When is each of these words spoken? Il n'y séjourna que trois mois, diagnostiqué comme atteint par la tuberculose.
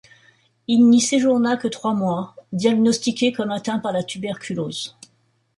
Il 0.67 0.89
n'y 0.89 0.99
séjourna 0.99 1.57
que 1.57 1.67
trois 1.67 1.93
mois, 1.93 2.33
diagnostiqué 2.53 3.31
comme 3.31 3.51
atteint 3.51 3.77
par 3.77 3.93
la 3.93 4.01
tuberculose. 4.01 4.97